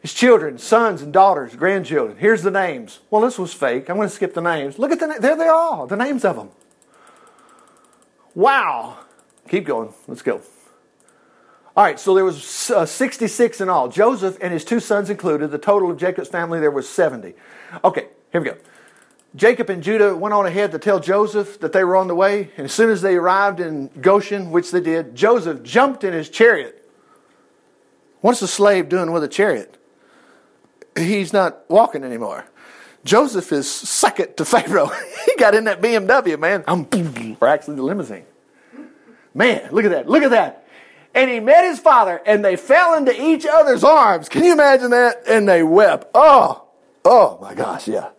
[0.03, 2.19] His children, sons and daughters, grandchildren.
[2.19, 2.99] Here's the names.
[3.09, 3.89] Well, this was fake.
[3.89, 4.79] I'm going to skip the names.
[4.79, 6.51] Look at the there they are, the names of them.
[8.35, 8.99] Wow.
[9.49, 9.95] Keep going.
[10.07, 10.43] Let's go.
[11.79, 13.89] All right, so there was uh, 66 in all.
[13.89, 15.53] Joseph and his two sons included.
[15.53, 17.35] The total of Jacob's family there was 70.
[17.85, 18.57] Okay, here we go.
[19.37, 22.51] Jacob and Judah went on ahead to tell Joseph that they were on the way,
[22.57, 26.29] and as soon as they arrived in Goshen, which they did, Joseph jumped in his
[26.29, 26.85] chariot.
[28.23, 29.81] What's a slave doing with a chariot?
[30.97, 32.45] He's not walking anymore.
[33.05, 34.91] Joseph is second to Pharaoh.
[35.27, 36.65] he got in that BMW, man.
[36.67, 36.89] I'm,
[37.41, 38.27] or actually the limousine.
[39.33, 40.09] Man, look at that.
[40.09, 40.65] Look at that
[41.15, 44.29] and he met his father and they fell into each other's arms.
[44.29, 45.23] Can you imagine that?
[45.29, 46.09] And they wept.
[46.15, 46.65] Oh,
[47.05, 48.11] oh my gosh, yeah.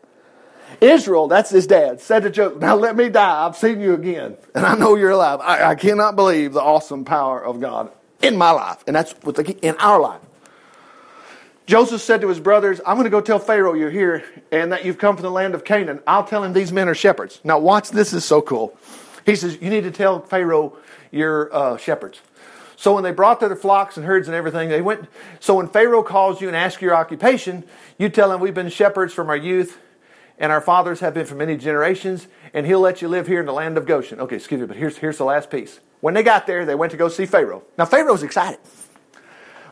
[0.81, 3.45] Israel, that's his dad, said to Joseph, Now let me die.
[3.45, 4.37] I've seen you again.
[4.55, 5.39] And I know you're alive.
[5.41, 8.83] I, I cannot believe the awesome power of God in my life.
[8.87, 10.21] And that's what the, in our life.
[11.65, 14.85] Joseph said to his brothers, I'm going to go tell Pharaoh you're here and that
[14.85, 15.99] you've come from the land of Canaan.
[16.07, 17.39] I'll tell him these men are shepherds.
[17.43, 18.75] Now, watch, this is so cool.
[19.25, 20.75] He says, You need to tell Pharaoh
[21.11, 22.21] you're uh, shepherds.
[22.79, 25.09] So when they brought their flocks and herds and everything, they went.
[25.41, 27.65] So when Pharaoh calls you and asks your occupation,
[27.97, 29.77] you tell him we've been shepherds from our youth,
[30.37, 33.45] and our fathers have been for many generations, and he'll let you live here in
[33.45, 34.21] the land of Goshen.
[34.21, 35.81] Okay, excuse me, but here's here's the last piece.
[35.99, 37.63] When they got there, they went to go see Pharaoh.
[37.77, 38.61] Now Pharaoh's excited.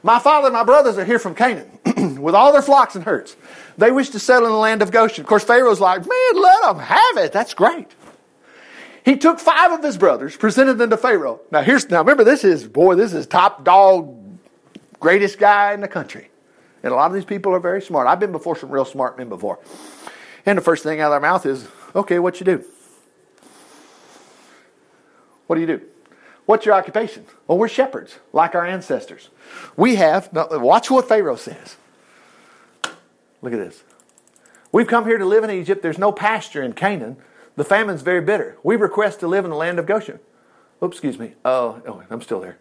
[0.03, 1.79] My father and my brothers are here from Canaan
[2.21, 3.37] with all their flocks and herds.
[3.77, 5.21] They wish to settle in the land of Goshen.
[5.21, 7.31] Of course, Pharaoh's like, man, let them have it.
[7.31, 7.87] That's great.
[9.07, 11.39] He took five of his brothers, presented them to Pharaoh.
[11.49, 14.13] Now here's now remember this is boy, this is top dog,
[14.99, 16.29] greatest guy in the country.
[16.83, 18.05] And a lot of these people are very smart.
[18.05, 19.59] I've been before some real smart men before.
[20.45, 21.65] And the first thing out of their mouth is,
[21.95, 22.65] okay, what you do?
[25.47, 25.81] What do you do?
[26.45, 27.25] What's your occupation?
[27.47, 29.29] Well, we're shepherds, like our ancestors.
[29.77, 31.77] We have, watch what Pharaoh says.
[33.41, 33.83] Look at this.
[34.73, 35.81] We've come here to live in Egypt.
[35.81, 37.15] There's no pasture in Canaan.
[37.57, 38.55] The famine's very bitter.
[38.63, 40.19] We request to live in the land of Goshen.
[40.81, 41.33] Oops, excuse me.
[41.43, 42.57] Uh, oh, I'm still there.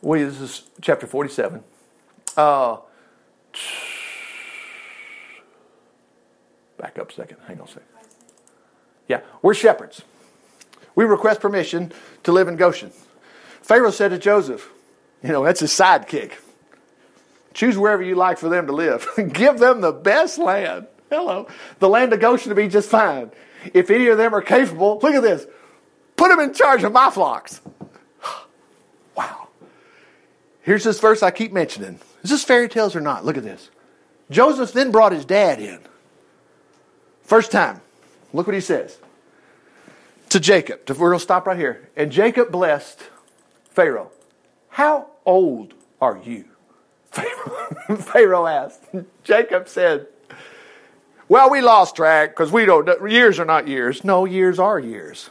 [0.00, 1.62] We, this is chapter 47.
[2.36, 2.76] Uh,
[6.78, 7.38] back up a second.
[7.46, 7.82] Hang on a second.
[9.08, 10.02] Yeah, we're shepherds.
[10.94, 12.92] We request permission to live in Goshen.
[13.60, 14.70] Pharaoh said to Joseph,
[15.20, 16.34] you know, that's his sidekick.
[17.54, 19.08] Choose wherever you like for them to live.
[19.32, 20.86] Give them the best land.
[21.10, 21.48] Hello.
[21.80, 23.32] The land of Goshen to be just fine.
[23.74, 25.46] If any of them are capable, look at this.
[26.16, 27.60] Put them in charge of my flocks.
[29.16, 29.48] wow.
[30.62, 32.00] Here's this verse I keep mentioning.
[32.22, 33.24] Is this fairy tales or not?
[33.24, 33.70] Look at this.
[34.30, 35.80] Joseph then brought his dad in.
[37.22, 37.80] First time.
[38.32, 38.98] Look what he says
[40.30, 40.88] to Jacob.
[40.88, 41.88] We're going to stop right here.
[41.96, 43.00] And Jacob blessed
[43.70, 44.10] Pharaoh.
[44.68, 46.44] How old are you?
[47.10, 48.84] Pharaoh, Pharaoh asked.
[49.24, 50.06] Jacob said,
[51.30, 54.02] Well, we lost track because we don't, years are not years.
[54.02, 55.30] No, years are years.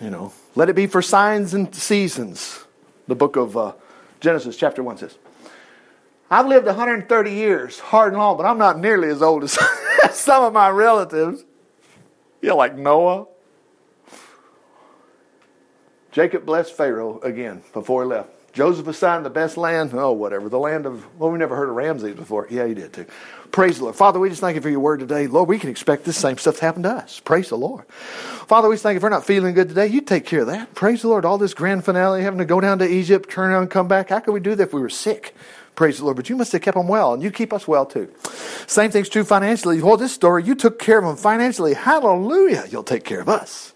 [0.00, 2.64] You know, let it be for signs and seasons.
[3.08, 3.72] The book of uh,
[4.20, 5.18] Genesis, chapter 1 says.
[6.30, 9.58] I've lived 130 years, hard and long, but I'm not nearly as old as
[10.12, 11.44] some of my relatives.
[12.40, 13.26] Yeah, like Noah.
[16.10, 18.30] Jacob blessed Pharaoh again before he left.
[18.56, 19.90] Joseph assigned the best land.
[19.92, 20.48] Oh, whatever.
[20.48, 22.46] The land of, well, we never heard of Ramses before.
[22.48, 23.04] Yeah, he did too.
[23.52, 23.96] Praise the Lord.
[23.96, 25.26] Father, we just thank you for your word today.
[25.26, 27.20] Lord, we can expect this same stuff to happen to us.
[27.20, 27.86] Praise the Lord.
[28.48, 29.88] Father, we thank you if we're not feeling good today.
[29.88, 30.74] You take care of that.
[30.74, 31.26] Praise the Lord.
[31.26, 34.08] All this grand finale, having to go down to Egypt, turn around come back.
[34.08, 35.34] How could we do that if we were sick?
[35.74, 36.16] Praise the Lord.
[36.16, 38.10] But you must have kept them well, and you keep us well too.
[38.66, 39.76] Same thing's true financially.
[39.76, 41.74] You hold this story, you took care of them financially.
[41.74, 42.64] Hallelujah.
[42.70, 43.74] You'll take care of us.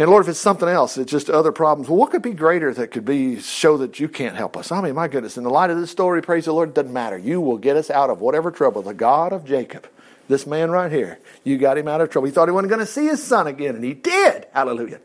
[0.00, 1.88] And Lord, if it's something else, it's just other problems.
[1.88, 4.70] Well, what could be greater that could be show that you can't help us?
[4.70, 6.92] I mean, my goodness, in the light of this story, praise the Lord, it doesn't
[6.92, 7.18] matter.
[7.18, 8.82] You will get us out of whatever trouble.
[8.82, 9.88] The God of Jacob,
[10.28, 12.26] this man right here, you got him out of trouble.
[12.26, 14.46] He thought he wasn't going to see his son again, and he did.
[14.52, 15.00] Hallelujah.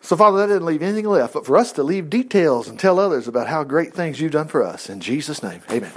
[0.00, 2.98] So, Father, that didn't leave anything left but for us to leave details and tell
[2.98, 4.88] others about how great things you've done for us.
[4.88, 5.92] In Jesus' name, amen.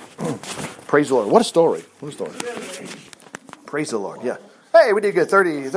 [0.88, 1.30] Praise the Lord.
[1.30, 1.84] What a story.
[2.02, 2.34] What a story.
[3.66, 4.22] Praise the Lord.
[4.24, 4.38] Yeah.
[4.74, 5.30] Hey, we did good.
[5.30, 5.74] 30, 30.